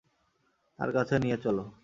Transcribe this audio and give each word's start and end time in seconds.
তার 0.79 0.89
কাছে 0.93 1.15
নিয়ে 1.19 1.37
চলো। 1.37 1.63